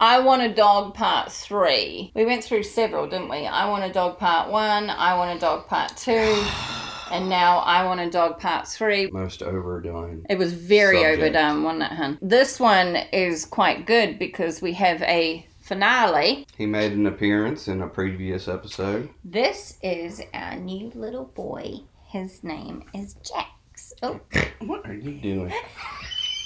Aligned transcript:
I 0.00 0.20
Want 0.20 0.42
a 0.42 0.54
Dog 0.54 0.94
Part 0.94 1.32
3. 1.32 2.12
We 2.14 2.24
went 2.24 2.44
through 2.44 2.62
several, 2.62 3.08
didn't 3.08 3.28
we? 3.28 3.46
I 3.46 3.68
Want 3.68 3.82
a 3.82 3.92
Dog 3.92 4.18
Part 4.18 4.48
1, 4.48 4.90
I 4.90 5.16
Want 5.16 5.36
a 5.36 5.40
Dog 5.40 5.66
Part 5.66 5.96
2, 5.96 6.10
and 7.10 7.28
now 7.28 7.58
I 7.58 7.84
Want 7.84 7.98
a 7.98 8.08
Dog 8.08 8.38
Part 8.38 8.68
3. 8.68 9.10
Most 9.10 9.42
overdone. 9.42 10.24
It 10.30 10.38
was 10.38 10.52
very 10.52 10.98
Subject. 11.02 11.18
overdone, 11.20 11.62
wasn't 11.64 11.82
it, 11.82 11.96
hun? 11.96 12.18
This 12.22 12.60
one 12.60 12.94
is 13.12 13.44
quite 13.44 13.86
good 13.86 14.20
because 14.20 14.62
we 14.62 14.72
have 14.74 15.02
a 15.02 15.44
finale. 15.62 16.46
He 16.56 16.66
made 16.66 16.92
an 16.92 17.06
appearance 17.06 17.66
in 17.66 17.82
a 17.82 17.88
previous 17.88 18.46
episode. 18.46 19.10
This 19.24 19.78
is 19.82 20.22
our 20.32 20.54
new 20.54 20.92
little 20.94 21.24
boy. 21.24 21.80
His 22.06 22.44
name 22.44 22.84
is 22.94 23.14
Jax. 23.14 23.92
Oh, 24.04 24.20
What 24.60 24.86
are 24.88 24.94
you 24.94 25.12
doing? 25.20 25.52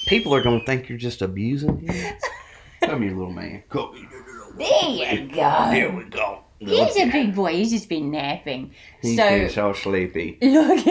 People 0.07 0.35
are 0.35 0.43
gonna 0.43 0.65
think 0.65 0.89
you're 0.89 0.97
just 0.99 1.21
abusing 1.21 1.81
him. 1.87 2.15
Come 2.83 3.03
here, 3.03 3.13
little 3.13 3.33
man. 3.33 3.63
Come 3.69 3.95
here. 3.95 4.09
there 4.57 5.15
you 5.15 5.29
go. 5.29 5.71
Here 5.71 5.91
we 5.91 6.05
go. 6.05 6.45
He's 6.59 6.97
a 6.97 7.11
big 7.11 7.35
boy. 7.35 7.53
He's 7.55 7.71
just 7.71 7.89
been 7.89 8.11
napping. 8.11 8.73
He 9.01 9.17
so 9.17 9.27
is 9.27 9.55
so 9.55 9.73
sleepy. 9.73 10.39
look, 10.43 10.87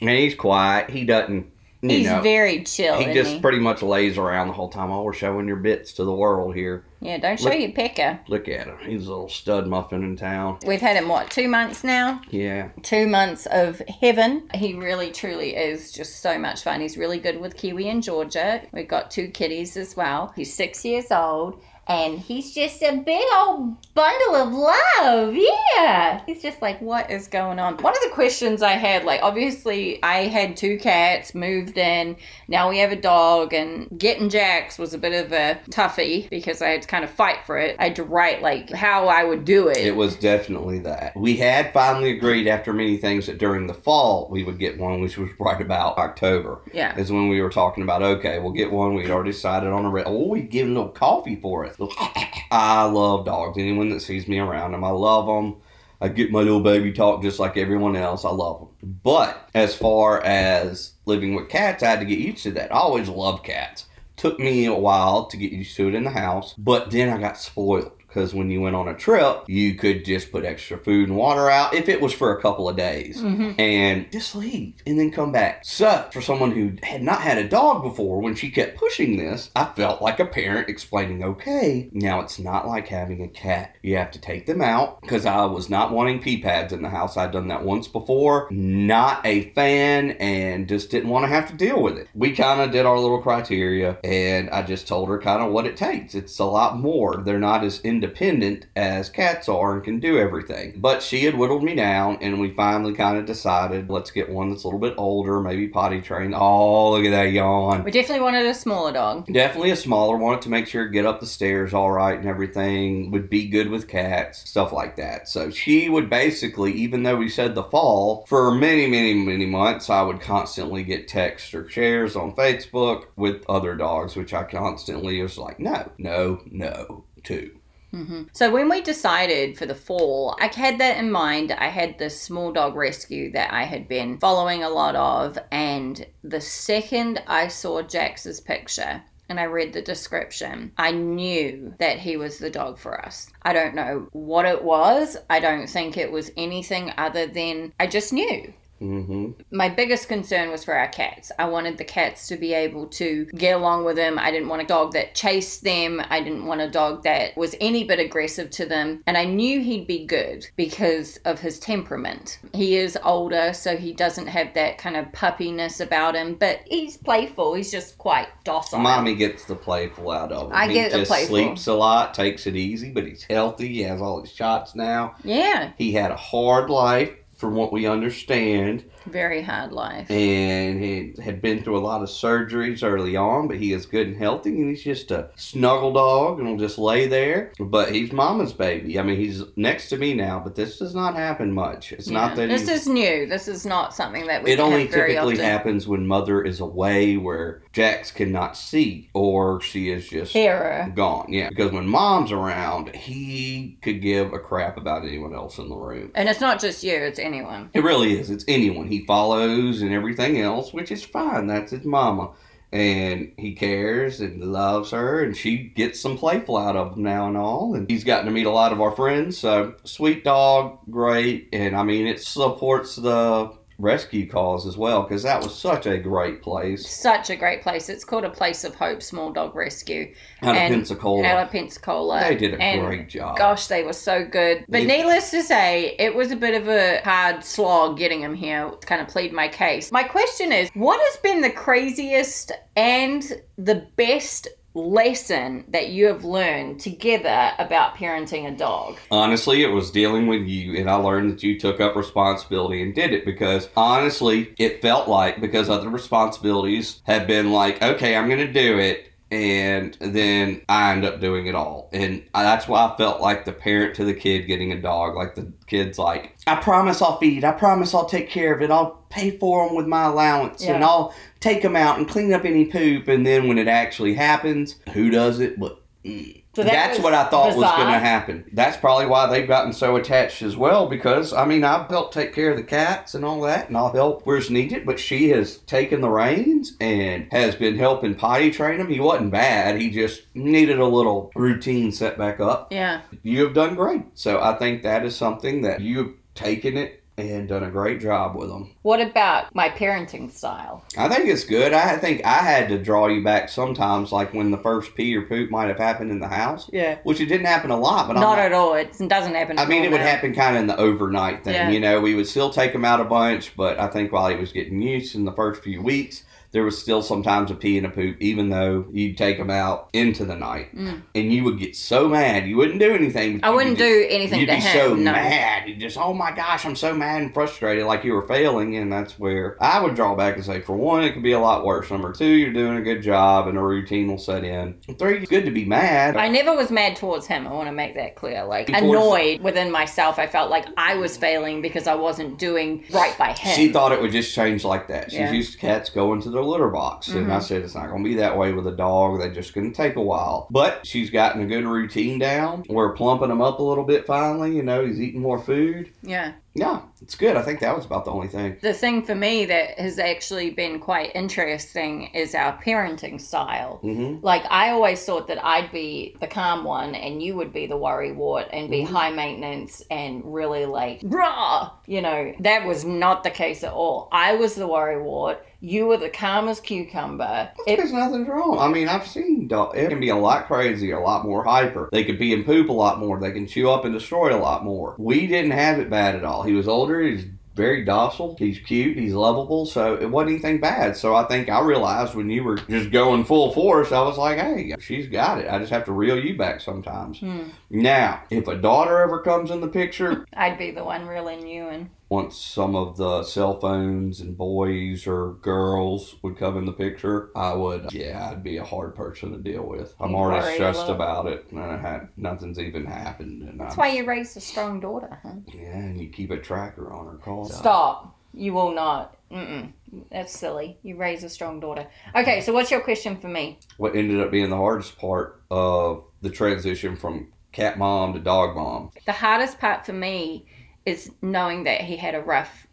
And 0.00 0.10
he's 0.10 0.34
quiet. 0.34 0.90
He 0.90 1.04
doesn't. 1.04 1.50
He's 1.80 2.06
know, 2.06 2.20
very 2.22 2.64
chill. 2.64 2.98
he 2.98 3.12
just 3.14 3.34
he? 3.34 3.40
pretty 3.40 3.60
much 3.60 3.82
lays 3.82 4.18
around 4.18 4.48
the 4.48 4.52
whole 4.54 4.68
time. 4.68 4.90
Oh, 4.90 5.02
we're 5.02 5.12
showing 5.12 5.46
your 5.46 5.56
bits 5.58 5.92
to 5.94 6.04
the 6.04 6.12
world 6.12 6.54
here. 6.56 6.84
yeah, 7.00 7.18
don't 7.18 7.38
show 7.38 7.50
Look- 7.50 7.60
your 7.60 7.70
pecker. 7.70 8.18
Look 8.26 8.48
at 8.48 8.66
him. 8.66 8.78
He's 8.84 9.06
a 9.06 9.10
little 9.10 9.28
stud 9.28 9.68
muffin 9.68 10.02
in 10.02 10.16
town. 10.16 10.58
We've 10.66 10.80
had 10.80 10.96
him 10.96 11.08
what 11.08 11.30
two 11.30 11.46
months 11.48 11.84
now? 11.84 12.20
Yeah. 12.30 12.70
Two 12.82 13.06
months 13.06 13.46
of 13.46 13.80
heaven. 14.00 14.48
He 14.54 14.74
really, 14.74 15.12
truly 15.12 15.54
is 15.54 15.92
just 15.92 16.20
so 16.20 16.36
much 16.36 16.62
fun. 16.62 16.80
He's 16.80 16.98
really 16.98 17.18
good 17.20 17.40
with 17.40 17.56
Kiwi 17.56 17.88
and 17.88 18.02
Georgia. 18.02 18.60
We've 18.72 18.88
got 18.88 19.10
two 19.12 19.28
kitties 19.28 19.76
as 19.76 19.96
well. 19.96 20.32
He's 20.34 20.52
six 20.52 20.84
years 20.84 21.12
old. 21.12 21.62
And 21.88 22.18
he's 22.18 22.54
just 22.54 22.82
a 22.82 22.96
big 22.98 23.24
old 23.34 23.76
bundle 23.94 24.34
of 24.36 24.52
love. 24.52 25.34
Yeah. 25.34 26.22
He's 26.26 26.42
just 26.42 26.60
like, 26.60 26.80
what 26.82 27.10
is 27.10 27.28
going 27.28 27.58
on? 27.58 27.78
One 27.78 27.94
of 27.94 28.02
the 28.02 28.10
questions 28.12 28.62
I 28.62 28.72
had, 28.72 29.04
like, 29.04 29.22
obviously, 29.22 30.02
I 30.02 30.26
had 30.26 30.56
two 30.56 30.78
cats, 30.78 31.34
moved 31.34 31.78
in. 31.78 32.16
Now 32.46 32.68
we 32.68 32.78
have 32.78 32.92
a 32.92 32.96
dog. 32.96 33.54
And 33.54 33.88
getting 33.98 34.28
Jax 34.28 34.78
was 34.78 34.92
a 34.92 34.98
bit 34.98 35.24
of 35.24 35.32
a 35.32 35.58
toughie 35.70 36.28
because 36.28 36.60
I 36.60 36.68
had 36.68 36.82
to 36.82 36.88
kind 36.88 37.04
of 37.04 37.10
fight 37.10 37.38
for 37.46 37.56
it. 37.56 37.74
I 37.78 37.84
had 37.84 37.96
to 37.96 38.04
write, 38.04 38.42
like, 38.42 38.70
how 38.70 39.08
I 39.08 39.24
would 39.24 39.46
do 39.46 39.68
it. 39.68 39.78
It 39.78 39.96
was 39.96 40.14
definitely 40.16 40.80
that. 40.80 41.16
We 41.16 41.36
had 41.36 41.72
finally 41.72 42.10
agreed 42.10 42.48
after 42.48 42.72
many 42.74 42.98
things 42.98 43.26
that 43.26 43.38
during 43.38 43.66
the 43.66 43.74
fall 43.74 44.28
we 44.30 44.44
would 44.44 44.58
get 44.58 44.78
one, 44.78 45.00
which 45.00 45.16
was 45.16 45.30
right 45.40 45.60
about 45.60 45.96
October. 45.96 46.60
yeah. 46.72 46.98
Is 46.98 47.10
when 47.10 47.28
we 47.28 47.40
were 47.40 47.50
talking 47.50 47.82
about 47.82 48.02
okay, 48.02 48.38
we'll 48.38 48.52
get 48.52 48.70
one. 48.70 48.94
We'd 48.94 49.10
already 49.10 49.32
decided 49.32 49.70
on 49.70 49.86
a 49.86 49.90
re- 49.90 50.02
oh, 50.04 50.28
we'd 50.28 50.50
give 50.50 50.66
a 50.66 50.70
little 50.70 50.88
coffee 50.88 51.36
for 51.36 51.64
it. 51.64 51.77
I 52.50 52.84
love 52.84 53.24
dogs. 53.24 53.58
Anyone 53.58 53.90
that 53.90 54.00
sees 54.00 54.28
me 54.28 54.38
around 54.38 54.72
them, 54.72 54.84
I 54.84 54.90
love 54.90 55.26
them. 55.26 55.60
I 56.00 56.08
get 56.08 56.30
my 56.30 56.40
little 56.40 56.60
baby 56.60 56.92
talk 56.92 57.22
just 57.22 57.40
like 57.40 57.56
everyone 57.56 57.96
else. 57.96 58.24
I 58.24 58.30
love 58.30 58.60
them. 58.60 58.98
But 59.02 59.48
as 59.54 59.74
far 59.74 60.22
as 60.22 60.92
living 61.06 61.34
with 61.34 61.48
cats, 61.48 61.82
I 61.82 61.90
had 61.90 62.00
to 62.00 62.06
get 62.06 62.18
used 62.18 62.44
to 62.44 62.52
that. 62.52 62.72
I 62.72 62.78
always 62.78 63.08
loved 63.08 63.44
cats. 63.44 63.86
Took 64.16 64.38
me 64.38 64.66
a 64.66 64.74
while 64.74 65.26
to 65.26 65.36
get 65.36 65.52
used 65.52 65.76
to 65.76 65.88
it 65.88 65.94
in 65.94 66.04
the 66.04 66.10
house, 66.10 66.54
but 66.58 66.90
then 66.90 67.08
I 67.08 67.20
got 67.20 67.38
spoiled 67.38 67.97
because 68.08 68.34
when 68.34 68.50
you 68.50 68.60
went 68.60 68.74
on 68.74 68.88
a 68.88 68.94
trip, 68.94 69.44
you 69.46 69.74
could 69.74 70.04
just 70.04 70.32
put 70.32 70.44
extra 70.44 70.78
food 70.78 71.08
and 71.08 71.16
water 71.16 71.50
out 71.50 71.74
if 71.74 71.88
it 71.88 72.00
was 72.00 72.12
for 72.12 72.36
a 72.36 72.40
couple 72.40 72.68
of 72.68 72.76
days 72.76 73.20
hmm 73.20 73.52
and 73.58 74.10
just 74.12 74.34
leave 74.34 74.74
and 74.86 74.98
then 74.98 75.10
come 75.10 75.32
back. 75.32 75.64
So, 75.64 76.08
for 76.12 76.20
someone 76.20 76.52
who 76.52 76.72
had 76.82 77.02
not 77.02 77.20
had 77.20 77.38
a 77.38 77.48
dog 77.48 77.82
before, 77.82 78.20
when 78.20 78.34
she 78.34 78.50
kept 78.50 78.76
pushing 78.76 79.16
this, 79.16 79.50
I 79.56 79.64
felt 79.64 80.00
like 80.02 80.20
a 80.20 80.26
parent 80.26 80.68
explaining, 80.68 81.24
okay, 81.24 81.88
now 81.92 82.20
it's 82.20 82.38
not 82.38 82.66
like 82.66 82.88
having 82.88 83.22
a 83.22 83.28
cat. 83.28 83.74
You 83.82 83.96
have 83.96 84.10
to 84.12 84.20
take 84.20 84.46
them 84.46 84.60
out 84.62 85.00
because 85.00 85.26
I 85.26 85.44
was 85.46 85.68
not 85.68 85.92
wanting 85.92 86.20
pee 86.20 86.40
pads 86.40 86.72
in 86.72 86.82
the 86.82 86.88
house. 86.88 87.16
I'd 87.16 87.32
done 87.32 87.48
that 87.48 87.64
once 87.64 87.88
before. 87.88 88.48
Not 88.50 89.24
a 89.26 89.50
fan 89.50 90.12
and 90.12 90.68
just 90.68 90.90
didn't 90.90 91.10
want 91.10 91.24
to 91.24 91.28
have 91.28 91.48
to 91.48 91.56
deal 91.56 91.82
with 91.82 91.98
it. 91.98 92.08
We 92.14 92.32
kind 92.32 92.60
of 92.60 92.70
did 92.70 92.86
our 92.86 92.98
little 92.98 93.20
criteria 93.22 93.98
and 94.04 94.50
I 94.50 94.62
just 94.62 94.86
told 94.86 95.08
her 95.08 95.18
kind 95.18 95.42
of 95.42 95.52
what 95.52 95.66
it 95.66 95.76
takes. 95.76 96.14
It's 96.14 96.38
a 96.38 96.44
lot 96.44 96.78
more. 96.78 97.22
They're 97.24 97.38
not 97.38 97.64
as 97.64 97.80
independent 97.98 98.66
as 98.76 99.10
cats 99.10 99.48
are 99.48 99.74
and 99.74 99.82
can 99.82 99.98
do 99.98 100.18
everything. 100.18 100.74
But 100.76 101.02
she 101.02 101.24
had 101.24 101.36
whittled 101.36 101.64
me 101.64 101.74
down 101.74 102.18
and 102.20 102.38
we 102.38 102.54
finally 102.54 102.94
kind 102.94 103.18
of 103.18 103.26
decided 103.26 103.90
let's 103.90 104.12
get 104.12 104.30
one 104.30 104.50
that's 104.50 104.62
a 104.62 104.68
little 104.68 104.78
bit 104.78 104.94
older, 104.96 105.40
maybe 105.40 105.66
potty 105.66 106.00
trained. 106.00 106.34
Oh, 106.36 106.92
look 106.92 107.04
at 107.04 107.10
that 107.10 107.32
yawn. 107.32 107.82
We 107.82 107.90
definitely 107.90 108.22
wanted 108.22 108.46
a 108.46 108.54
smaller 108.54 108.92
dog. 108.92 109.26
Definitely 109.32 109.72
a 109.72 109.76
smaller 109.76 110.16
one 110.16 110.38
to 110.40 110.48
make 110.48 110.68
sure 110.68 110.86
get 110.86 111.06
up 111.06 111.18
the 111.18 111.26
stairs 111.26 111.74
all 111.74 111.90
right 111.90 112.16
and 112.16 112.28
everything. 112.28 113.10
Would 113.10 113.28
be 113.28 113.48
good 113.48 113.68
with 113.68 113.88
cats, 113.88 114.48
stuff 114.48 114.72
like 114.72 114.94
that. 114.96 115.28
So 115.28 115.50
she 115.50 115.88
would 115.88 116.08
basically, 116.08 116.72
even 116.74 117.02
though 117.02 117.16
we 117.16 117.28
said 117.28 117.56
the 117.56 117.64
fall, 117.64 118.24
for 118.28 118.52
many, 118.52 118.86
many, 118.86 119.14
many 119.14 119.46
months, 119.46 119.90
I 119.90 120.02
would 120.02 120.20
constantly 120.20 120.84
get 120.84 121.08
texts 121.08 121.52
or 121.52 121.68
shares 121.68 122.14
on 122.14 122.36
Facebook 122.36 123.06
with 123.16 123.44
other 123.48 123.74
dogs, 123.74 124.14
which 124.14 124.32
I 124.32 124.44
constantly 124.44 125.20
was 125.20 125.36
like, 125.36 125.58
no, 125.58 125.90
no, 125.98 126.42
no, 126.46 127.04
to. 127.24 127.58
Hmm 127.90 128.24
So 128.32 128.50
when 128.50 128.68
we 128.68 128.80
decided 128.80 129.56
for 129.56 129.66
the 129.66 129.74
fall, 129.74 130.36
I 130.40 130.46
had 130.46 130.78
that 130.78 130.98
in 130.98 131.10
mind. 131.10 131.52
I 131.52 131.68
had 131.68 131.98
this 131.98 132.20
small 132.20 132.52
dog 132.52 132.74
rescue 132.74 133.32
that 133.32 133.52
I 133.52 133.64
had 133.64 133.88
been 133.88 134.18
following 134.18 134.62
a 134.62 134.68
lot 134.68 134.96
of, 134.96 135.38
and 135.50 136.04
the 136.22 136.40
second 136.40 137.22
I 137.26 137.48
saw 137.48 137.82
Jax's 137.82 138.40
picture. 138.40 139.02
And 139.30 139.38
I 139.38 139.44
read 139.44 139.74
the 139.74 139.82
description. 139.82 140.72
I 140.78 140.90
knew 140.90 141.74
that 141.78 141.98
he 141.98 142.16
was 142.16 142.38
the 142.38 142.48
dog 142.48 142.78
for 142.78 143.04
us. 143.04 143.28
I 143.42 143.52
don't 143.52 143.74
know 143.74 144.08
what 144.12 144.46
it 144.46 144.64
was. 144.64 145.18
I 145.28 145.38
don't 145.38 145.66
think 145.66 145.98
it 145.98 146.10
was 146.10 146.30
anything 146.38 146.94
other 146.96 147.26
than 147.26 147.74
I 147.78 147.88
just 147.88 148.10
knew. 148.10 148.54
Hmm 148.78 149.30
my 149.50 149.68
biggest 149.68 150.08
concern 150.08 150.50
was 150.50 150.64
for 150.64 150.74
our 150.74 150.88
cats. 150.88 151.32
I 151.38 151.46
wanted 151.46 151.78
the 151.78 151.84
cats 151.84 152.28
to 152.28 152.36
be 152.36 152.52
able 152.54 152.86
to 152.88 153.24
get 153.34 153.56
along 153.56 153.84
with 153.84 153.96
them. 153.96 154.18
I 154.18 154.30
didn't 154.30 154.48
want 154.48 154.62
a 154.62 154.66
dog 154.66 154.92
that 154.92 155.14
chased 155.14 155.64
them. 155.64 156.02
I 156.08 156.20
didn't 156.20 156.46
want 156.46 156.60
a 156.60 156.70
dog 156.70 157.02
that 157.04 157.36
was 157.36 157.54
any 157.60 157.84
bit 157.84 157.98
aggressive 157.98 158.50
to 158.50 158.66
them. 158.66 159.02
And 159.06 159.16
I 159.16 159.24
knew 159.24 159.60
he'd 159.60 159.86
be 159.86 160.06
good 160.06 160.46
because 160.56 161.16
of 161.24 161.40
his 161.40 161.58
temperament. 161.58 162.38
He 162.52 162.76
is 162.76 162.98
older, 163.04 163.52
so 163.52 163.76
he 163.76 163.92
doesn't 163.92 164.26
have 164.26 164.54
that 164.54 164.78
kind 164.78 164.96
of 164.96 165.06
puppiness 165.06 165.80
about 165.80 166.14
him, 166.14 166.34
but 166.34 166.60
he's 166.66 166.96
playful. 166.96 167.54
He's 167.54 167.70
just 167.70 167.98
quite 167.98 168.28
docile. 168.44 168.80
Mommy 168.80 169.14
gets 169.14 169.44
the 169.44 169.56
playful 169.56 170.10
out 170.10 170.32
of 170.32 170.48
him. 170.48 170.52
I 170.56 170.68
he 170.68 170.74
get 170.74 170.92
the 170.92 170.98
just 170.98 171.10
playful. 171.10 171.28
sleeps 171.36 171.66
a 171.66 171.74
lot, 171.74 172.14
takes 172.14 172.46
it 172.46 172.56
easy, 172.56 172.90
but 172.90 173.06
he's 173.06 173.22
healthy. 173.24 173.68
He 173.68 173.82
has 173.82 174.00
all 174.00 174.20
his 174.20 174.32
shots 174.32 174.74
now. 174.74 175.14
Yeah, 175.24 175.72
He 175.78 175.92
had 175.92 176.10
a 176.10 176.16
hard 176.16 176.70
life, 176.70 177.10
from 177.38 177.54
what 177.54 177.72
we 177.72 177.86
understand. 177.86 178.84
Very 179.08 179.42
hard 179.42 179.72
life. 179.72 180.10
and 180.10 180.82
he 180.82 181.14
had 181.22 181.40
been 181.42 181.62
through 181.62 181.78
a 181.78 181.80
lot 181.80 182.02
of 182.02 182.08
surgeries 182.08 182.82
early 182.82 183.16
on, 183.16 183.48
but 183.48 183.56
he 183.58 183.72
is 183.72 183.86
good 183.86 184.06
and 184.06 184.16
healthy, 184.16 184.50
and 184.50 184.68
he's 184.70 184.82
just 184.82 185.10
a 185.10 185.30
snuggle 185.36 185.92
dog 185.92 186.38
and 186.38 186.48
will 186.48 186.56
just 186.58 186.78
lay 186.78 187.06
there. 187.06 187.52
But 187.58 187.94
he's 187.94 188.12
mama's 188.12 188.52
baby. 188.52 188.98
I 188.98 189.02
mean, 189.02 189.16
he's 189.16 189.42
next 189.56 189.88
to 189.90 189.96
me 189.96 190.14
now, 190.14 190.40
but 190.42 190.54
this 190.54 190.78
does 190.78 190.94
not 190.94 191.14
happen 191.14 191.52
much. 191.52 191.92
It's 191.92 192.08
not 192.08 192.36
that 192.36 192.48
this 192.48 192.68
is 192.68 192.86
new. 192.86 193.26
This 193.26 193.48
is 193.48 193.64
not 193.66 193.94
something 193.94 194.26
that 194.26 194.42
we 194.42 194.52
it 194.52 194.60
only 194.60 194.86
typically 194.88 195.34
often. 195.34 195.38
happens 195.44 195.86
when 195.88 196.06
mother 196.06 196.42
is 196.42 196.60
away, 196.60 197.16
where 197.16 197.62
Jax 197.72 198.10
cannot 198.10 198.56
see, 198.56 199.08
or 199.14 199.60
she 199.60 199.90
is 199.90 200.08
just 200.08 200.32
Hero. 200.32 200.90
gone. 200.94 201.32
Yeah, 201.32 201.48
because 201.48 201.72
when 201.72 201.86
mom's 201.88 202.32
around, 202.32 202.94
he 202.94 203.78
could 203.82 204.00
give 204.02 204.32
a 204.32 204.38
crap 204.38 204.76
about 204.76 205.04
anyone 205.04 205.34
else 205.34 205.58
in 205.58 205.68
the 205.68 205.76
room. 205.76 206.10
And 206.14 206.28
it's 206.28 206.40
not 206.40 206.60
just 206.60 206.82
you, 206.82 206.94
it's 206.94 207.18
anyone. 207.18 207.70
It 207.74 207.82
really 207.84 208.18
is. 208.18 208.30
It's 208.30 208.44
anyone. 208.48 208.88
He 208.88 208.97
follows 209.04 209.82
and 209.82 209.92
everything 209.92 210.40
else, 210.40 210.72
which 210.72 210.90
is 210.90 211.04
fine. 211.04 211.46
That's 211.46 211.72
his 211.72 211.84
mama. 211.84 212.30
And 212.70 213.32
he 213.38 213.54
cares 213.54 214.20
and 214.20 214.44
loves 214.44 214.90
her, 214.90 215.24
and 215.24 215.34
she 215.34 215.56
gets 215.56 216.00
some 216.00 216.18
playful 216.18 216.58
out 216.58 216.76
of 216.76 216.96
him 216.96 217.02
now 217.02 217.26
and 217.26 217.36
all. 217.36 217.74
And 217.74 217.90
he's 217.90 218.04
gotten 218.04 218.26
to 218.26 218.30
meet 218.30 218.46
a 218.46 218.50
lot 218.50 218.72
of 218.72 218.80
our 218.80 218.92
friends. 218.92 219.38
So, 219.38 219.74
sweet 219.84 220.22
dog, 220.22 220.78
great. 220.90 221.48
And 221.52 221.74
I 221.74 221.82
mean, 221.82 222.06
it 222.06 222.20
supports 222.20 222.96
the 222.96 223.52
rescue 223.78 224.28
calls 224.28 224.66
as 224.66 224.76
well, 224.76 225.02
because 225.02 225.22
that 225.22 225.40
was 225.40 225.56
such 225.56 225.86
a 225.86 225.96
great 225.98 226.42
place 226.42 226.88
Such 226.88 227.30
a 227.30 227.36
great 227.36 227.62
place. 227.62 227.88
It's 227.88 228.04
called 228.04 228.24
a 228.24 228.30
Place 228.30 228.64
of 228.64 228.74
Hope 228.74 229.02
Small 229.02 229.32
Dog 229.32 229.54
Rescue 229.54 230.12
out 230.42 230.50
of 230.50 230.56
And 230.56 230.74
Pensacola. 230.74 231.24
out 231.24 231.44
of 231.44 231.50
Pensacola. 231.52 232.20
they 232.28 232.34
did 232.34 232.54
a 232.54 232.60
And 232.60 232.84
great 232.84 233.08
job. 233.08 233.38
Gosh, 233.38 233.68
they 233.68 233.84
were 233.84 233.92
so 233.92 234.24
good. 234.24 234.64
But 234.68 234.78
They- 234.80 234.84
needless 234.86 235.30
to 235.30 235.42
say, 235.42 235.94
it 235.98 236.14
was 236.14 236.32
a 236.32 236.36
bit 236.36 236.60
of 236.60 236.68
a 236.68 237.00
hard 237.04 237.44
slog 237.44 237.96
getting 237.98 238.20
him 238.20 238.34
here 238.34 238.68
to 238.68 238.86
kind 238.86 239.00
of 239.00 239.06
plead 239.08 239.32
my 239.32 239.46
case. 239.48 239.92
My 239.92 240.02
question 240.02 240.50
is 240.52 240.70
what 240.74 241.00
has 241.00 241.16
been 241.18 241.40
the 241.40 241.50
craziest 241.50 242.50
and 242.76 243.40
the 243.56 243.86
best 243.96 244.48
lesson 244.78 245.64
that 245.68 245.88
you 245.88 246.06
have 246.06 246.24
learned 246.24 246.80
together 246.80 247.52
about 247.58 247.96
parenting 247.96 248.46
a 248.46 248.56
dog? 248.56 248.96
Honestly, 249.10 249.62
it 249.62 249.68
was 249.72 249.90
dealing 249.90 250.26
with 250.26 250.42
you, 250.42 250.76
and 250.78 250.88
I 250.88 250.94
learned 250.94 251.32
that 251.32 251.42
you 251.42 251.58
took 251.58 251.80
up 251.80 251.96
responsibility 251.96 252.82
and 252.82 252.94
did 252.94 253.12
it 253.12 253.24
because 253.24 253.68
honestly, 253.76 254.54
it 254.58 254.80
felt 254.82 255.08
like 255.08 255.40
because 255.40 255.68
other 255.68 255.88
responsibilities 255.88 257.02
have 257.04 257.26
been 257.26 257.52
like, 257.52 257.82
okay, 257.82 258.16
I'm 258.16 258.28
going 258.28 258.46
to 258.46 258.52
do 258.52 258.78
it. 258.78 259.04
and 259.30 259.94
then 260.00 260.62
I 260.70 260.92
end 260.92 261.04
up 261.04 261.20
doing 261.20 261.48
it 261.48 261.54
all. 261.54 261.90
And 261.92 262.24
that's 262.32 262.66
why 262.66 262.86
I 262.86 262.96
felt 262.96 263.20
like 263.20 263.44
the 263.44 263.52
parent 263.52 263.94
to 263.96 264.04
the 264.04 264.14
kid 264.14 264.46
getting 264.46 264.72
a 264.72 264.80
dog. 264.80 265.16
Like 265.16 265.34
the 265.34 265.52
kid's 265.66 265.98
like, 265.98 266.34
I 266.46 266.56
promise 266.56 267.02
I'll 267.02 267.18
feed. 267.18 267.44
I 267.44 267.52
promise 267.52 267.92
I'll 267.92 268.06
take 268.06 268.30
care 268.30 268.54
of 268.54 268.62
it. 268.62 268.70
I'll 268.70 268.97
pay 269.10 269.36
for 269.38 269.66
them 269.66 269.76
with 269.76 269.86
my 269.86 270.04
allowance 270.04 270.62
and 270.64 270.84
I'll 270.84 271.14
take 271.40 271.62
them 271.62 271.76
out 271.76 271.98
and 271.98 272.08
clean 272.08 272.32
up 272.32 272.44
any 272.44 272.66
poop. 272.66 273.08
And 273.08 273.26
then 273.26 273.48
when 273.48 273.58
it 273.58 273.68
actually 273.68 274.14
happens, 274.14 274.76
who 274.92 275.10
does 275.10 275.40
it? 275.40 275.58
But 275.58 275.80
mm. 276.04 276.42
So 276.58 276.64
that 276.64 276.72
that's 276.72 276.98
what 276.98 277.14
I 277.14 277.22
thought 277.26 277.54
was 277.56 277.70
going 277.70 277.92
to 277.92 278.00
happen. 278.00 278.44
That's 278.52 278.76
probably 278.76 279.06
why 279.06 279.28
they've 279.28 279.46
gotten 279.46 279.72
so 279.72 279.94
attached 279.94 280.42
as 280.42 280.56
well. 280.56 280.88
Because 280.88 281.32
I 281.32 281.44
mean, 281.44 281.62
I've 281.62 281.88
helped 281.88 282.14
take 282.14 282.34
care 282.34 282.50
of 282.50 282.56
the 282.56 282.64
cats 282.64 283.14
and 283.14 283.24
all 283.24 283.42
that, 283.42 283.68
and 283.68 283.76
I'll 283.76 283.92
help 283.92 284.22
where's 284.24 284.50
needed. 284.50 284.84
But 284.84 284.98
she 284.98 285.28
has 285.28 285.58
taken 285.58 286.00
the 286.00 286.08
reins 286.08 286.76
and 286.80 287.28
has 287.30 287.54
been 287.54 287.78
helping 287.78 288.16
potty 288.16 288.50
train 288.50 288.80
him. 288.80 288.88
He 288.88 288.98
wasn't 288.98 289.30
bad. 289.30 289.80
He 289.80 289.88
just 289.88 290.22
needed 290.34 290.80
a 290.80 290.84
little 290.84 291.30
routine 291.36 291.92
set 291.92 292.18
back 292.18 292.40
up. 292.40 292.72
Yeah. 292.72 293.02
You 293.22 293.44
have 293.44 293.54
done 293.54 293.76
great. 293.76 294.02
So 294.14 294.40
I 294.40 294.54
think 294.54 294.82
that 294.82 295.04
is 295.04 295.14
something 295.14 295.62
that 295.62 295.80
you've 295.80 296.14
taken 296.34 296.76
it 296.76 297.04
and 297.18 297.48
done 297.48 297.64
a 297.64 297.70
great 297.70 298.00
job 298.00 298.36
with 298.36 298.48
them. 298.48 298.70
What 298.82 299.00
about 299.00 299.54
my 299.54 299.68
parenting 299.68 300.30
style? 300.30 300.84
I 300.96 301.08
think 301.08 301.28
it's 301.28 301.44
good. 301.44 301.72
I 301.72 301.96
think 301.96 302.24
I 302.24 302.38
had 302.38 302.68
to 302.68 302.78
draw 302.78 303.08
you 303.08 303.22
back 303.24 303.48
sometimes, 303.48 304.12
like 304.12 304.32
when 304.32 304.50
the 304.50 304.58
first 304.58 304.94
pee 304.94 305.16
or 305.16 305.22
poop 305.22 305.50
might 305.50 305.68
have 305.68 305.78
happened 305.78 306.10
in 306.10 306.20
the 306.20 306.28
house, 306.28 306.70
Yeah. 306.72 306.98
which 307.02 307.20
it 307.20 307.26
didn't 307.26 307.46
happen 307.46 307.70
a 307.70 307.76
lot. 307.78 308.06
But 308.06 308.16
I'm 308.16 308.22
Not 308.22 308.38
at 308.38 308.52
all. 308.52 308.74
It 308.74 308.92
doesn't 309.08 309.34
happen. 309.34 309.58
I 309.58 309.66
mean, 309.66 309.84
it 309.84 309.90
would 309.90 310.00
now. 310.00 310.06
happen 310.06 310.34
kind 310.34 310.56
of 310.56 310.60
in 310.62 310.66
the 310.68 310.76
overnight 310.78 311.44
thing. 311.44 311.54
Yeah. 311.54 311.70
You 311.70 311.80
know, 311.80 312.00
we 312.00 312.14
would 312.14 312.26
still 312.28 312.50
take 312.50 312.72
him 312.72 312.84
out 312.84 313.00
a 313.00 313.04
bunch, 313.04 313.56
but 313.56 313.78
I 313.80 313.88
think 313.88 314.12
while 314.12 314.28
he 314.28 314.36
was 314.36 314.52
getting 314.52 314.80
used 314.80 315.14
in 315.14 315.24
the 315.24 315.32
first 315.32 315.62
few 315.62 315.82
weeks, 315.82 316.22
there 316.50 316.64
was 316.64 316.78
still 316.80 317.02
sometimes 317.02 317.50
a 317.50 317.54
pee 317.54 317.76
and 317.76 317.86
a 317.86 317.90
poop, 317.90 318.16
even 318.20 318.48
though 318.48 318.86
you'd 318.90 319.18
take 319.18 319.36
them 319.38 319.50
out 319.50 319.90
into 319.92 320.24
the 320.24 320.34
night. 320.36 320.74
Mm. 320.74 321.02
And 321.14 321.32
you 321.32 321.44
would 321.44 321.58
get 321.58 321.76
so 321.76 322.08
mad. 322.08 322.46
You 322.48 322.56
wouldn't 322.56 322.80
do 322.80 322.94
anything. 322.94 323.40
I 323.42 323.50
wouldn't 323.50 323.78
would 323.78 323.84
do 323.84 324.06
anything 324.08 324.40
You'd 324.40 324.46
to 324.46 324.52
be 324.54 324.60
him. 324.60 324.88
so 324.88 324.94
no. 324.94 325.12
mad. 325.12 325.68
You 325.68 325.76
just, 325.76 325.98
oh 325.98 326.14
my 326.14 326.32
gosh, 326.32 326.64
I'm 326.64 326.76
so 326.76 326.94
mad 326.94 327.20
and 327.22 327.34
frustrated, 327.34 327.84
like 327.84 328.02
you 328.04 328.14
were 328.14 328.26
failing. 328.26 328.76
And 328.76 328.90
that's 328.92 329.18
where 329.18 329.56
I 329.62 329.80
would 329.80 329.94
draw 329.94 330.14
back 330.14 330.36
and 330.36 330.44
say, 330.44 330.60
for 330.60 330.76
one, 330.76 331.04
it 331.04 331.12
could 331.12 331.22
be 331.22 331.32
a 331.32 331.38
lot 331.38 331.64
worse. 331.66 331.90
Number 331.90 332.12
two, 332.12 332.24
you're 332.26 332.52
doing 332.52 332.78
a 332.78 332.82
good 332.82 333.02
job 333.02 333.48
and 333.48 333.58
a 333.58 333.62
routine 333.62 334.08
will 334.08 334.18
set 334.18 334.42
in. 334.44 334.74
Three, 334.98 335.18
it's 335.18 335.30
good 335.30 335.44
to 335.44 335.50
be 335.50 335.64
mad. 335.66 336.16
I 336.16 336.28
never 336.28 336.54
was 336.56 336.70
mad 336.70 336.96
towards 336.96 337.26
him. 337.26 337.46
I 337.46 337.52
want 337.52 337.68
to 337.68 337.72
make 337.72 337.94
that 337.96 338.16
clear. 338.16 338.44
Like 338.44 338.70
annoyed 338.70 339.42
within 339.42 339.70
myself. 339.70 340.18
I 340.18 340.26
felt 340.26 340.50
like 340.50 340.66
I 340.76 340.94
was 340.96 341.16
failing 341.16 341.60
because 341.60 341.86
I 341.86 341.94
wasn't 341.94 342.38
doing 342.38 342.84
right 342.90 343.16
by 343.18 343.32
him. 343.32 343.54
She 343.54 343.70
thought 343.72 343.92
it 343.92 344.00
would 344.00 344.12
just 344.12 344.34
change 344.34 344.64
like 344.64 344.88
that. 344.88 345.10
She's 345.10 345.20
Yeah. 345.20 345.32
used 345.32 345.52
to 345.52 345.58
cats 345.58 345.90
going 345.90 346.22
to 346.22 346.30
their 346.38 346.44
litter 346.48 346.68
box. 346.68 347.08
And 347.08 347.32
I 347.32 347.38
Mhm. 347.38 347.42
said, 347.42 347.62
it's 347.62 347.74
not 347.74 347.88
going 347.90 348.02
to 348.04 348.08
be 348.08 348.16
that 348.16 348.36
way 348.38 348.52
with 348.52 348.66
a 348.66 348.72
dog. 348.72 349.18
They're 349.20 349.32
just 349.32 349.54
going 349.54 349.70
to 349.70 349.76
take 349.76 349.96
a 349.96 350.02
while. 350.02 350.46
But 350.50 350.86
she's 350.86 351.10
gotten 351.10 351.42
a 351.42 351.46
good 351.46 351.64
routine 351.64 352.18
down. 352.18 352.62
We're 352.68 352.92
plumping 352.92 353.30
him 353.30 353.42
up 353.42 353.58
a 353.58 353.62
little 353.62 353.84
bit 353.84 354.06
finally. 354.06 354.54
You 354.54 354.62
know, 354.62 354.84
he's 354.86 355.00
eating 355.00 355.20
more 355.20 355.38
food. 355.38 355.90
yeah. 356.02 356.32
Yeah, 356.58 356.80
it's 357.00 357.14
good. 357.14 357.36
I 357.36 357.42
think 357.42 357.60
that 357.60 357.74
was 357.76 357.84
about 357.86 358.04
the 358.04 358.10
only 358.10 358.28
thing. 358.28 358.56
The 358.60 358.74
thing 358.74 359.02
for 359.02 359.14
me 359.14 359.44
that 359.46 359.78
has 359.78 359.98
actually 359.98 360.50
been 360.50 360.80
quite 360.80 361.12
interesting 361.14 362.06
is 362.14 362.34
our 362.34 362.60
parenting 362.62 363.20
style. 363.20 363.76
hmm 363.82 364.16
Like 364.22 364.44
I 364.50 364.70
always 364.70 365.04
thought 365.04 365.28
that 365.28 365.44
I'd 365.44 365.70
be 365.72 366.16
the 366.20 366.26
calm 366.26 366.64
one 366.64 366.94
and 366.94 367.22
you 367.22 367.36
would 367.36 367.52
be 367.52 367.66
the 367.66 367.76
worry 367.76 368.12
wart 368.12 368.46
and 368.52 368.68
be 368.70 368.82
Mhm. 368.82 368.88
high 368.88 369.10
maintenance 369.10 369.82
and 369.90 370.22
really 370.24 370.66
like 370.66 371.00
rah. 371.04 371.70
You 371.86 372.02
know, 372.02 372.32
that 372.40 372.66
was 372.66 372.84
not 372.84 373.22
the 373.24 373.30
case 373.30 373.62
at 373.64 373.72
all. 373.72 374.08
I 374.12 374.34
was 374.34 374.54
the 374.56 374.66
worry 374.66 375.00
wart. 375.00 375.44
You 375.60 375.86
were 375.86 375.96
the 375.96 376.08
calmest 376.08 376.62
cucumber. 376.64 377.50
It, 377.66 377.76
There's 377.78 377.92
nothing 377.92 378.26
wrong. 378.26 378.58
I 378.60 378.68
mean, 378.68 378.88
I've 378.88 379.06
seen 379.06 379.48
dogs. 379.48 379.76
It 379.76 379.88
can 379.88 379.98
be 379.98 380.08
a 380.10 380.14
lot 380.16 380.46
crazier, 380.46 380.96
a 380.96 381.02
lot 381.02 381.24
more 381.24 381.42
hyper. 381.42 381.88
They 381.90 382.04
could 382.04 382.16
pee 382.18 382.32
and 382.32 382.46
poop 382.46 382.68
a 382.68 382.72
lot 382.72 383.00
more. 383.00 383.18
They 383.18 383.32
can 383.32 383.46
chew 383.46 383.68
up 383.68 383.84
and 383.84 383.92
destroy 383.92 384.36
a 384.36 384.38
lot 384.38 384.62
more. 384.64 384.94
We 384.98 385.26
didn't 385.26 385.50
have 385.50 385.80
it 385.80 385.90
bad 385.90 386.14
at 386.14 386.24
all. 386.24 386.42
He 386.48 386.54
was 386.54 386.66
older. 386.68 387.00
He's 387.00 387.26
very 387.54 387.84
docile. 387.84 388.36
He's 388.38 388.58
cute. 388.60 388.96
He's 388.96 389.12
lovable. 389.14 389.66
So 389.66 389.96
it 389.96 390.06
wasn't 390.06 390.30
anything 390.30 390.60
bad. 390.60 390.96
So 390.96 391.14
I 391.16 391.24
think 391.24 391.48
I 391.48 391.60
realized 391.60 392.14
when 392.14 392.30
you 392.30 392.44
were 392.44 392.56
just 392.56 392.90
going 392.92 393.24
full 393.24 393.52
force, 393.52 393.90
I 393.92 394.00
was 394.02 394.16
like, 394.16 394.38
hey, 394.38 394.74
she's 394.78 395.08
got 395.08 395.40
it. 395.40 395.48
I 395.50 395.58
just 395.58 395.72
have 395.72 395.84
to 395.86 395.92
reel 395.92 396.18
you 396.22 396.38
back 396.38 396.60
sometimes. 396.60 397.18
hmm, 397.18 397.48
Now, 397.68 398.22
if 398.30 398.46
a 398.48 398.56
daughter 398.56 398.98
ever 398.98 399.20
comes 399.20 399.50
in 399.50 399.60
the 399.60 399.68
picture, 399.68 400.24
I'd 400.34 400.56
be 400.56 400.70
the 400.70 400.84
one 400.84 401.06
reeling 401.06 401.46
you 401.46 401.68
in. 401.68 401.90
Once 402.08 402.38
some 402.38 402.74
of 402.74 402.96
the 402.96 403.22
cell 403.22 403.60
phones 403.60 404.20
and 404.20 404.36
boys 404.36 405.06
or 405.06 405.34
girls 405.42 406.16
would 406.22 406.38
come 406.38 406.56
in 406.56 406.64
the 406.64 406.72
picture, 406.72 407.30
I 407.36 407.52
would, 407.52 407.92
yeah, 407.92 408.30
I'd 408.30 408.42
be 408.42 408.56
a 408.56 408.64
hard 408.64 408.94
person 408.94 409.32
to 409.32 409.38
deal 409.38 409.62
with. 409.62 409.94
I'm 410.00 410.14
already 410.14 410.54
stressed 410.54 410.88
about 410.88 411.26
it, 411.26 411.46
and 411.50 411.60
I 411.60 411.76
had 411.76 412.08
nothing's 412.16 412.58
even 412.58 412.86
happened. 412.86 413.42
And 413.42 413.60
That's 413.60 413.74
I'm, 413.74 413.78
why 413.78 413.88
you 413.88 414.06
raised 414.06 414.36
a 414.36 414.40
strong 414.40 414.80
daughter, 414.80 415.20
huh? 415.22 415.34
yeah, 415.54 415.76
and 415.76 416.00
you 416.00 416.08
keep 416.08 416.30
a 416.30 416.38
tracker 416.38 416.92
on 416.92 417.06
her 417.06 417.18
call. 417.18 417.44
Stop. 417.44 418.16
You 418.32 418.52
will 418.54 418.72
not. 418.72 419.16
Mm-mm. 419.30 419.72
That's 420.10 420.32
silly. 420.32 420.78
You 420.82 420.96
raise 420.96 421.24
a 421.24 421.28
strong 421.28 421.60
daughter. 421.60 421.86
Okay, 422.14 422.40
so 422.40 422.52
what's 422.52 422.70
your 422.70 422.80
question 422.80 423.16
for 423.16 423.28
me? 423.28 423.58
What 423.76 423.96
ended 423.96 424.20
up 424.20 424.30
being 424.30 424.50
the 424.50 424.56
hardest 424.56 424.98
part 424.98 425.42
of 425.50 426.04
the 426.22 426.30
transition 426.30 426.96
from 426.96 427.32
cat 427.52 427.78
mom 427.78 428.14
to 428.14 428.20
dog 428.20 428.54
mom? 428.54 428.90
The 429.06 429.12
hardest 429.12 429.58
part 429.58 429.84
for 429.84 429.92
me 429.92 430.46
is 430.88 431.12
knowing 431.20 431.64
that 431.64 431.82
he 431.82 431.96
had 431.96 432.14
a 432.14 432.20
rough. 432.20 432.66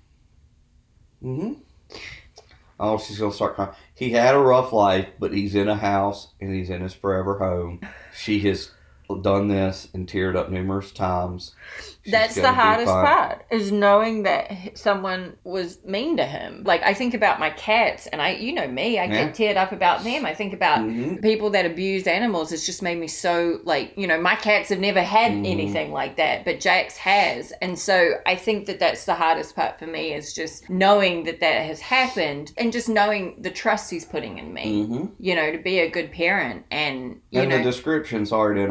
Mm-hmm. 1.21 1.53
Oh, 2.79 2.97
she's 2.97 3.19
gonna 3.19 3.33
start 3.33 3.55
crying. 3.55 3.73
He 3.93 4.11
had 4.11 4.35
a 4.35 4.39
rough 4.39 4.73
life, 4.73 5.07
but 5.19 5.33
he's 5.33 5.55
in 5.55 5.67
a 5.67 5.75
house 5.75 6.29
and 6.41 6.53
he's 6.53 6.69
in 6.69 6.81
his 6.81 6.93
forever 6.93 7.37
home. 7.37 7.81
She 8.15 8.39
has 8.41 8.71
done 9.21 9.47
this 9.47 9.87
and 9.93 10.07
teared 10.07 10.35
up 10.35 10.49
numerous 10.49 10.91
times. 10.91 11.53
She's 12.03 12.11
That's 12.11 12.35
the 12.35 12.51
hardest 12.51 12.91
part 12.91 13.45
is 13.49 13.71
knowing 13.71 14.23
that 14.23 14.77
someone 14.77 15.35
was 15.43 15.83
mean 15.83 16.17
to 16.17 16.25
him. 16.25 16.63
Like 16.65 16.83
I 16.83 16.93
think 16.93 17.13
about 17.13 17.39
my 17.39 17.49
cats, 17.49 18.05
and 18.07 18.21
I, 18.21 18.31
you 18.31 18.53
know 18.53 18.67
me, 18.67 18.99
I 18.99 19.05
Yeah. 19.05 19.25
get 19.25 19.33
teared 19.35 19.57
up 19.57 19.71
about 19.71 20.03
them. 20.03 20.25
I 20.25 20.33
think 20.33 20.53
about 20.53 20.79
Mhm. 20.79 21.21
people 21.21 21.49
that 21.51 21.65
abuse 21.65 22.05
animals. 22.05 22.51
It's 22.51 22.65
just 22.65 22.83
made 22.83 22.99
me 22.99 23.07
so 23.07 23.59
like 23.63 23.93
you 23.95 24.05
know 24.07 24.19
my 24.21 24.35
cats 24.35 24.69
have 24.69 24.79
never 24.79 25.01
had 25.01 25.31
Mhm. 25.31 25.47
anything 25.47 25.91
like 25.91 26.17
that, 26.17 26.45
but 26.45 26.59
Jax 26.59 26.95
has, 26.97 27.51
and 27.61 27.77
so 27.77 28.13
I 28.25 28.35
think 28.35 28.67
that 28.67 28.79
that's 28.79 29.05
the 29.05 29.15
hardest 29.15 29.55
part 29.55 29.79
for 29.79 29.87
me 29.87 30.13
is 30.13 30.33
just 30.33 30.69
knowing 30.69 31.23
that 31.23 31.39
that 31.39 31.65
has 31.65 31.79
happened 31.81 32.53
and 32.57 32.71
just 32.71 32.87
knowing 32.89 33.35
the 33.41 33.49
trust 33.51 33.89
he's 33.89 34.05
putting 34.05 34.37
in 34.37 34.53
me. 34.53 34.85
Mhm. 34.87 35.11
You 35.19 35.35
know, 35.35 35.51
to 35.51 35.57
be 35.57 35.79
a 35.79 35.89
good 35.89 36.11
parent 36.11 36.65
and 36.69 37.19
you 37.31 37.41
And 37.41 37.49
know. 37.49 37.57
the 37.57 37.63
description, 37.63 38.25
sorry 38.25 38.55
to 38.55 38.61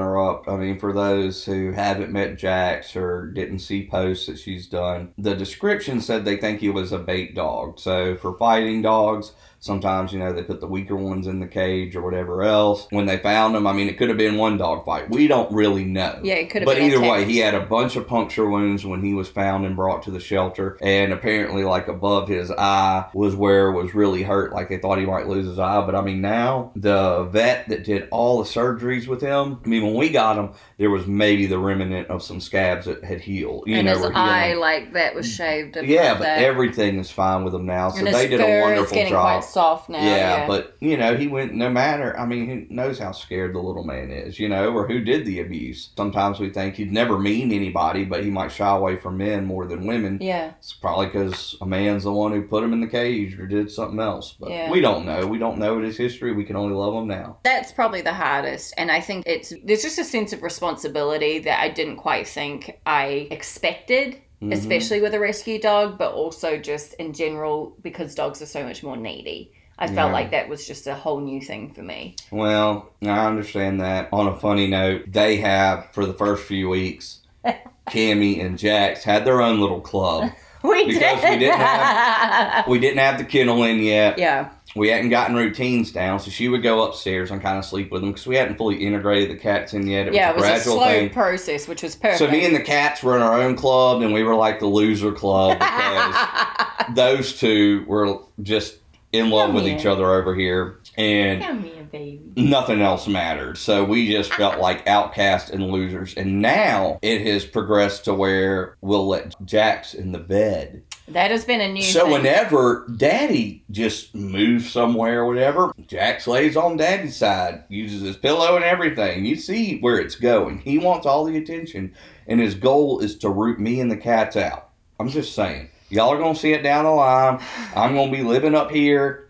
I 0.46 0.56
mean, 0.56 0.78
for 0.78 0.92
those 0.92 1.44
who 1.44 1.72
haven't 1.72 2.12
met 2.12 2.38
Jax 2.38 2.96
or 2.96 3.26
didn't 3.26 3.60
see 3.60 3.88
posts 3.88 4.26
that 4.26 4.38
she's 4.38 4.66
done, 4.66 5.12
the 5.18 5.34
description 5.34 6.00
said 6.00 6.24
they 6.24 6.36
think 6.36 6.60
he 6.60 6.70
was 6.70 6.92
a 6.92 6.98
bait 6.98 7.34
dog. 7.34 7.78
So 7.78 8.16
for 8.16 8.36
fighting 8.38 8.82
dogs, 8.82 9.32
sometimes, 9.64 10.12
you 10.12 10.18
know, 10.18 10.30
they 10.30 10.42
put 10.42 10.60
the 10.60 10.66
weaker 10.66 10.94
ones 10.94 11.26
in 11.26 11.40
the 11.40 11.46
cage 11.46 11.96
or 11.96 12.02
whatever 12.02 12.42
else. 12.42 12.86
When 12.90 13.06
they 13.06 13.16
found 13.16 13.56
him, 13.56 13.66
I 13.66 13.72
mean, 13.72 13.88
it 13.88 13.96
could 13.96 14.10
have 14.10 14.18
been 14.18 14.36
one 14.36 14.58
dog 14.58 14.84
fight. 14.84 15.08
We 15.08 15.26
don't 15.26 15.50
really 15.50 15.84
know. 15.84 16.20
yeah, 16.22 16.34
it 16.34 16.50
could 16.50 16.62
have 16.62 16.68
been. 16.68 16.76
But 16.76 16.82
either 16.82 17.00
way, 17.00 17.24
he 17.24 17.38
had 17.38 17.54
a 17.54 17.64
bunch 17.64 17.96
of 17.96 18.06
puncture 18.06 18.46
wounds 18.46 18.84
when 18.84 19.02
he 19.02 19.14
was 19.14 19.28
found 19.28 19.64
and 19.64 19.74
brought 19.74 20.02
to 20.02 20.10
the 20.10 20.20
shelter. 20.20 20.76
And 20.82 21.14
apparently, 21.14 21.64
like 21.64 21.88
above 21.88 22.28
his 22.28 22.50
eye 22.50 23.08
was 23.14 23.34
where 23.34 23.70
it 23.70 23.82
was 23.82 23.94
really 23.94 24.22
hurt. 24.22 24.52
Like 24.52 24.68
they 24.68 24.76
thought 24.76 24.98
he 24.98 25.06
might 25.06 25.28
lose 25.28 25.46
his 25.46 25.58
eye. 25.58 25.84
But 25.84 25.94
I 25.94 26.02
mean, 26.02 26.20
now 26.20 26.70
the 26.76 27.24
vet 27.24 27.66
that 27.70 27.84
did 27.84 28.08
all 28.10 28.42
the 28.42 28.48
surgeries 28.48 29.08
with 29.08 29.22
him, 29.22 29.60
I 29.64 29.68
mean, 29.68 29.82
when 29.82 29.94
we 29.94 30.10
got 30.10 30.36
him, 30.36 30.50
there 30.76 30.90
was 30.90 31.06
maybe 31.06 31.46
the 31.46 31.58
remnant 31.58 32.08
of 32.08 32.22
some 32.22 32.38
scabs 32.38 32.84
that 32.84 33.02
had 33.02 33.22
healed. 33.22 33.64
You 33.66 33.76
and 33.76 33.86
know, 33.86 33.96
his 33.96 34.10
eye 34.14 34.52
like 34.52 34.92
that 34.92 35.14
was 35.14 35.26
shaved. 35.26 35.78
Yeah, 35.82 36.14
but 36.14 36.24
that. 36.24 36.42
everything 36.42 36.98
is 36.98 37.10
fine 37.10 37.44
with 37.44 37.54
him 37.54 37.64
now. 37.64 37.88
So 37.88 38.04
and 38.04 38.14
they 38.14 38.28
did 38.28 38.40
a 38.40 38.60
wonderful 38.60 39.08
job. 39.08 39.42
Soft 39.54 39.88
now. 39.88 39.98
Yeah, 40.02 40.16
Yeah, 40.16 40.46
but 40.46 40.76
you 40.80 40.96
know, 40.96 41.16
he 41.16 41.26
went 41.28 41.54
no 41.54 41.70
matter. 41.70 42.18
I 42.18 42.26
mean, 42.26 42.46
who 42.48 42.66
knows 42.74 42.98
how 42.98 43.12
scared 43.12 43.54
the 43.54 43.60
little 43.60 43.84
man 43.84 44.10
is, 44.10 44.38
you 44.38 44.48
know, 44.48 44.68
or 44.74 44.86
who 44.86 45.00
did 45.00 45.24
the 45.24 45.40
abuse. 45.40 45.90
Sometimes 45.96 46.38
we 46.40 46.50
think 46.50 46.74
he'd 46.74 46.92
never 46.92 47.18
mean 47.18 47.52
anybody, 47.52 48.04
but 48.04 48.22
he 48.22 48.30
might 48.30 48.52
shy 48.52 48.68
away 48.76 48.96
from 48.96 49.16
men 49.16 49.46
more 49.46 49.66
than 49.66 49.86
women. 49.86 50.18
yeah. 50.20 50.52
It's 50.58 50.72
probably 50.74 51.06
because 51.06 51.56
a 51.60 51.66
man's 51.66 52.04
the 52.04 52.12
one 52.12 52.32
who 52.32 52.42
put 52.42 52.62
him 52.64 52.72
in 52.72 52.80
the 52.80 52.86
cage 52.86 53.38
or 53.38 53.46
did 53.46 53.70
something 53.70 54.00
else. 54.00 54.34
But 54.38 54.50
Yeah. 54.50 54.70
we 54.70 54.80
don't 54.80 55.06
know. 55.06 55.26
We 55.26 55.38
don't 55.38 55.58
know 55.58 55.80
his 55.80 55.96
history. 55.96 56.32
We 56.34 56.44
can 56.44 56.56
only 56.56 56.74
love 56.74 56.94
him 56.94 57.06
now. 57.08 57.38
That's 57.44 57.72
probably 57.72 58.02
the 58.02 58.12
hardest. 58.12 58.74
And 58.76 58.90
I 58.90 59.00
think 59.00 59.24
it's 59.26 59.52
there's 59.64 59.82
just 59.82 59.98
a 59.98 60.04
sense 60.04 60.32
of 60.32 60.42
responsibility 60.42 61.38
that 61.40 61.60
I 61.60 61.68
didn't 61.68 61.96
quite 61.96 62.26
think 62.26 62.80
I 62.84 63.28
expected, 63.30 64.16
Mhm. 64.44 64.52
especially 64.52 65.00
with 65.00 65.14
a 65.14 65.20
rescue 65.20 65.60
dog, 65.60 65.98
but 65.98 66.12
also 66.12 66.58
just 66.58 66.94
in 66.94 67.12
general 67.12 67.74
because 67.82 68.14
dogs 68.14 68.40
are 68.42 68.46
so 68.46 68.62
much 68.64 68.82
more 68.82 68.96
needy. 68.96 69.52
I 69.78 69.86
felt 69.88 70.08
Yeah. 70.10 70.12
like 70.12 70.30
that 70.30 70.48
was 70.48 70.66
just 70.66 70.86
a 70.86 70.94
whole 70.94 71.20
new 71.20 71.40
thing 71.40 71.70
for 71.70 71.82
me. 71.82 72.14
Well, 72.30 72.90
I 73.02 73.26
understand 73.26 73.80
that. 73.80 74.08
On 74.12 74.28
a 74.28 74.36
funny 74.36 74.66
note, 74.68 75.04
they 75.08 75.36
have 75.38 75.88
for 75.92 76.06
the 76.06 76.12
first 76.14 76.44
few 76.44 76.68
weeks. 76.68 77.18
Cammy 77.90 78.44
and 78.44 78.56
Jax 78.58 79.02
had 79.04 79.24
their 79.24 79.40
own 79.42 79.60
little 79.60 79.80
club. 79.80 80.30
We 80.64 80.86
Because 80.86 81.22
we 81.22 81.36
didn't 81.40 81.60
We 82.68 82.78
didn't 82.78 82.96
have 82.98 83.18
the 83.18 83.24
kennel 83.24 83.62
in 83.64 83.80
yet. 83.80 84.18
yeah. 84.18 84.48
We 84.74 84.88
hadn't 84.88 85.10
gotten 85.10 85.36
routines 85.36 85.92
down, 85.92 86.18
so 86.18 86.30
she 86.30 86.48
would 86.48 86.62
go 86.62 86.82
upstairs 86.82 87.30
and 87.30 87.40
kind 87.40 87.58
of 87.58 87.64
sleep 87.64 87.90
with 87.90 88.02
them 88.02 88.10
because 88.10 88.26
we 88.26 88.36
hadn't 88.36 88.56
fully 88.56 88.84
integrated 88.84 89.30
the 89.30 89.40
cats 89.40 89.72
in 89.72 89.86
yet. 89.86 90.08
It 90.08 90.14
yeah, 90.14 90.30
it 90.30 90.36
was 90.36 90.44
was 90.44 90.60
a 90.60 90.64
slow 90.64 90.84
thing. 90.84 91.10
process, 91.10 91.68
which 91.68 91.82
was 91.82 91.94
perfect. 91.94 92.18
So 92.18 92.28
me 92.28 92.44
and 92.44 92.54
the 92.54 92.62
cats 92.62 93.02
were 93.02 93.16
in 93.16 93.22
our 93.22 93.40
own 93.40 93.56
club, 93.56 94.02
and 94.02 94.12
we 94.12 94.22
were 94.22 94.34
like 94.34 94.60
the 94.60 94.66
loser 94.66 95.12
club 95.12 95.58
because 95.58 96.94
those 96.94 97.38
two 97.38 97.84
were 97.86 98.18
just 98.42 98.78
in 99.12 99.30
love 99.30 99.48
Come 99.48 99.54
with 99.54 99.68
each 99.68 99.86
other 99.86 100.06
over 100.12 100.34
here, 100.34 100.80
and 100.96 101.64
here, 101.92 102.18
nothing 102.36 102.80
else 102.80 103.06
mattered. 103.06 103.56
So 103.56 103.84
we 103.84 104.10
just 104.10 104.32
felt 104.34 104.58
like 104.58 104.86
outcasts 104.86 105.50
and 105.50 105.70
losers. 105.70 106.14
And 106.14 106.42
now 106.42 106.98
it 107.02 107.24
has 107.26 107.44
progressed 107.44 108.04
to 108.06 108.14
where 108.14 108.76
we'll 108.80 109.06
let 109.06 109.34
Jax 109.44 109.94
in 109.94 110.12
the 110.12 110.18
bed. 110.18 110.82
That 111.08 111.30
has 111.30 111.44
been 111.44 111.60
a 111.60 111.70
new 111.70 111.82
So 111.82 112.04
thing. 112.04 112.12
whenever 112.12 112.86
Daddy 112.96 113.62
just 113.70 114.14
moves 114.14 114.70
somewhere 114.72 115.20
or 115.20 115.26
whatever, 115.26 115.72
Jax 115.86 116.26
lays 116.26 116.56
on 116.56 116.78
Daddy's 116.78 117.16
side, 117.16 117.64
uses 117.68 118.00
his 118.02 118.16
pillow 118.16 118.56
and 118.56 118.64
everything. 118.64 119.26
You 119.26 119.36
see 119.36 119.78
where 119.80 119.98
it's 119.98 120.14
going. 120.14 120.58
He 120.60 120.78
wants 120.78 121.04
all 121.06 121.24
the 121.26 121.36
attention, 121.36 121.94
and 122.26 122.40
his 122.40 122.54
goal 122.54 123.00
is 123.00 123.18
to 123.18 123.28
root 123.28 123.60
me 123.60 123.80
and 123.80 123.90
the 123.90 123.96
cats 123.98 124.34
out. 124.36 124.70
I'm 124.98 125.08
just 125.10 125.34
saying. 125.34 125.68
Y'all 125.90 126.10
are 126.10 126.18
gonna 126.18 126.34
see 126.34 126.52
it 126.54 126.62
down 126.62 126.84
the 126.84 126.90
line. 126.90 127.38
I'm 127.76 127.94
gonna 127.94 128.10
be 128.10 128.22
living 128.22 128.54
up 128.54 128.70
here 128.70 129.28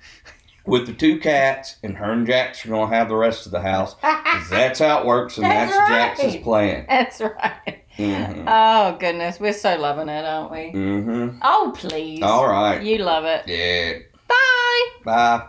with 0.66 0.87
the 0.87 0.95
two 0.95 1.19
cats, 1.19 1.76
and 1.83 1.97
her 1.97 2.12
and 2.12 2.26
Jax 2.26 2.64
are 2.64 2.69
gonna 2.69 2.95
have 2.95 3.09
the 3.09 3.16
rest 3.16 3.47
of 3.47 3.52
the 3.52 3.61
house. 3.61 3.97
that's 4.49 4.78
how 4.78 5.00
it 5.00 5.07
works, 5.07 5.37
and 5.38 5.45
That's 5.50 5.73
that's, 5.73 5.90
right. 5.90 6.16
Jax's 6.16 6.43
plan. 6.43 6.87
That's 6.88 7.21
right. 7.21 7.84
Hmm 7.96 8.44
Oh 8.48 8.96
goodness, 8.98 9.38
we're 9.38 9.52
so 9.52 9.76
loving 9.76 10.08
it, 10.08 10.24
aren't 10.24 10.50
we? 10.50 10.70
hmm 10.70 11.28
Oh 11.42 11.72
please. 11.76 12.22
All 12.22 12.48
right. 12.48 12.82
You 12.82 12.98
love 12.98 13.24
it. 13.24 13.46
Yeah. 13.46 13.98
Bye. 14.28 14.84
Bye. 15.04 15.42